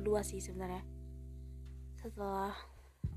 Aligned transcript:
kedua 0.00 0.24
sih 0.24 0.40
sebenarnya. 0.40 0.80
Setelah 2.00 2.56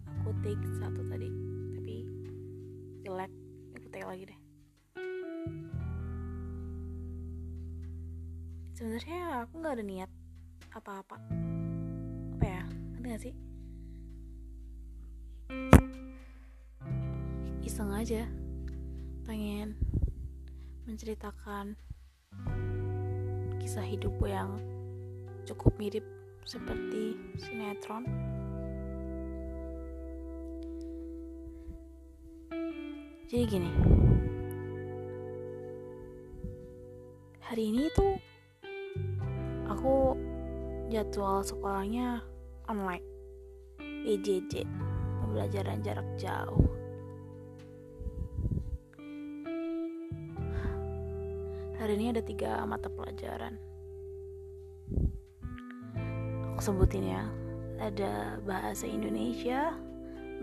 aku 0.04 0.36
take 0.44 0.60
satu 0.84 1.00
tadi 1.08 1.32
tapi 1.80 1.96
jelek 3.08 3.32
aku 3.72 3.88
take 3.88 4.04
lagi 4.04 4.24
deh. 4.28 4.40
Sebenarnya 8.76 9.48
aku 9.48 9.64
nggak 9.64 9.74
ada 9.80 9.86
niat 9.88 10.12
apa-apa. 10.76 11.16
Apa 12.36 12.44
ya? 12.44 12.68
Ngerti 12.68 13.08
gak 13.08 13.24
sih? 13.24 13.34
Iseng 17.64 17.96
aja. 17.96 18.28
Pengen 19.24 19.80
menceritakan 20.84 21.80
kisah 23.64 23.88
hidupku 23.88 24.28
yang 24.28 24.60
cukup 25.48 25.72
mirip 25.80 26.04
seperti 26.44 27.16
sinetron. 27.40 28.04
Jadi 33.28 33.44
gini. 33.50 33.72
Hari 37.44 37.64
ini 37.70 37.86
tuh 37.98 38.14
aku 39.66 40.14
jadwal 40.94 41.42
sekolahnya 41.42 42.22
online. 42.70 43.06
PJJ 44.04 44.68
pembelajaran 45.24 45.80
jarak 45.82 46.08
jauh. 46.20 46.68
Hari 51.84 52.00
ini 52.00 52.16
ada 52.16 52.24
tiga 52.24 52.64
mata 52.64 52.88
pelajaran 52.88 53.73
sebutin 56.64 57.12
ya. 57.12 57.28
Ada 57.84 58.40
bahasa 58.48 58.88
Indonesia 58.88 59.76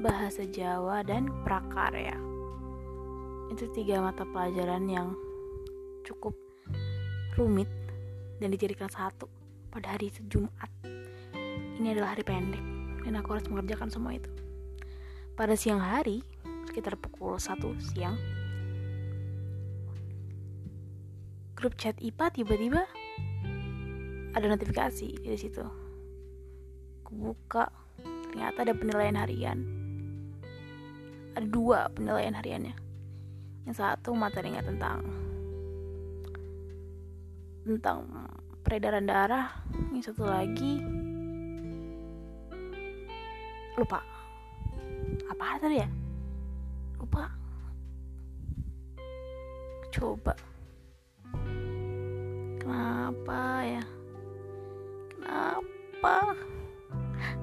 bahasa 0.05 0.45
Jawa 0.45 1.01
dan 1.01 1.33
prakarya. 1.49 2.13
Itu 3.49 3.73
tiga 3.73 4.05
mata 4.05 4.29
pelajaran 4.29 4.85
yang 4.85 5.17
cukup 6.05 6.37
rumit 7.41 7.73
dan 8.37 8.53
dijadikan 8.53 8.93
satu 8.93 9.33
pada 9.73 9.97
hari 9.97 10.13
Jumat. 10.29 10.69
Ini 11.81 11.97
adalah 11.97 12.13
hari 12.13 12.25
pendek 12.29 12.65
dan 13.09 13.17
aku 13.17 13.41
harus 13.41 13.49
mengerjakan 13.49 13.89
semua 13.89 14.13
itu. 14.13 14.29
Pada 15.33 15.57
siang 15.57 15.81
hari 15.81 16.21
sekitar 16.69 17.01
pukul 17.01 17.41
1 17.41 17.57
siang 17.81 18.21
grup 21.57 21.81
chat 21.81 21.97
IPA 21.97 22.45
tiba-tiba 22.45 22.85
ada 24.37 24.47
notifikasi 24.53 25.09
di 25.17 25.39
situ. 25.41 25.90
Aku 27.11 27.35
buka, 27.35 27.67
ternyata 28.31 28.63
ada 28.63 28.71
penilaian 28.71 29.19
harian. 29.19 29.59
Ada 31.35 31.43
dua 31.43 31.91
penilaian 31.91 32.39
hariannya. 32.39 32.71
Yang 33.67 33.83
satu 33.83 34.15
materinya 34.15 34.63
tentang 34.63 35.03
tentang 37.67 38.07
peredaran 38.63 39.11
darah, 39.11 39.51
yang 39.91 40.07
satu 40.07 40.23
lagi 40.23 40.79
lupa. 43.75 44.07
Apa 45.35 45.59
tadi 45.59 45.83
ya? 45.83 45.91
Lupa. 46.95 47.27
Coba 49.91 50.39
Kenapa 52.63 53.67
ya? 53.67 53.83
Kenapa? 55.11 56.39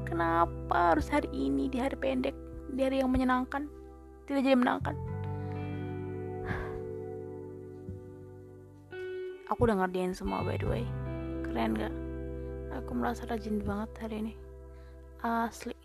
Kenapa 0.07 0.95
harus 0.95 1.11
hari 1.11 1.27
ini 1.35 1.67
di 1.67 1.83
hari 1.83 1.99
pendek, 1.99 2.31
di 2.71 2.79
hari 2.79 3.03
yang 3.03 3.11
menyenangkan, 3.11 3.67
tidak 4.23 4.39
jadi 4.47 4.55
menangkan? 4.55 4.95
Aku 9.51 9.67
udah 9.67 9.83
ngerjain 9.83 10.15
semua 10.15 10.47
by 10.47 10.55
the 10.55 10.67
way. 10.67 10.87
Keren 11.43 11.75
gak? 11.75 11.91
Aku 12.79 12.95
merasa 12.95 13.27
rajin 13.27 13.59
banget 13.59 13.91
hari 13.99 14.15
ini. 14.23 14.33
Asli. 15.27 15.75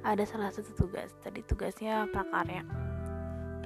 Ada 0.00 0.24
salah 0.24 0.48
satu 0.48 0.72
tugas, 0.80 1.12
tadi 1.20 1.44
tugasnya 1.44 2.08
prakarya. 2.08 2.64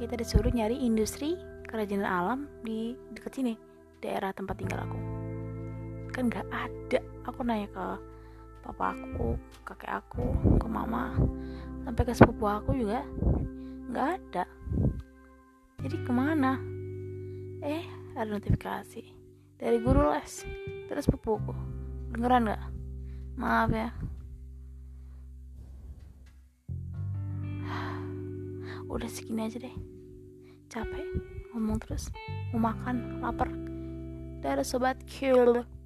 Kita 0.03 0.19
disuruh 0.19 0.51
nyari 0.51 0.83
industri 0.83 1.39
kerajinan 1.71 2.11
alam 2.11 2.51
di 2.67 2.99
dekat 3.15 3.39
sini 3.39 3.55
daerah 4.03 4.35
tempat 4.35 4.59
tinggal 4.59 4.83
aku 4.83 5.20
kan 6.21 6.29
nggak 6.29 6.49
ada. 6.53 7.01
Aku 7.33 7.41
nanya 7.41 7.65
ke 7.73 7.87
papa 8.61 8.93
aku 8.93 9.41
kakek 9.65 10.05
aku 10.05 10.37
ke 10.61 10.69
mama 10.69 11.17
sampai 11.89 12.05
ke 12.05 12.13
sepupu 12.13 12.45
aku 12.45 12.77
juga 12.77 13.01
nggak 13.89 14.07
ada. 14.21 14.45
Jadi 15.81 15.97
ke 16.05 16.13
mana? 16.13 16.61
Eh 17.65 17.89
ada 18.13 18.29
notifikasi 18.37 19.01
dari 19.57 19.81
guru 19.81 20.13
les 20.13 20.45
terus 20.93 21.09
sepupuku 21.09 21.57
dengeran 22.13 22.53
nggak? 22.53 22.63
Maaf 23.41 23.73
ya. 23.73 23.89
Udah 28.93 29.09
segini 29.09 29.49
aja 29.49 29.57
deh. 29.57 29.73
Capek 30.69 31.01
ngomong 31.57 31.81
terus 31.81 32.13
mau 32.53 32.69
makan 32.69 33.25
lapar. 33.25 33.49
Dari 34.45 34.65
sobat 34.65 35.01
kill 35.09 35.80